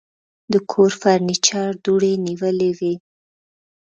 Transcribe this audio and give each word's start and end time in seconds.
د 0.51 0.53
کور 0.71 0.91
فرنيچر 1.01 1.69
دوړې 1.83 2.13
نیولې 2.25 2.71
وې. 2.79 2.93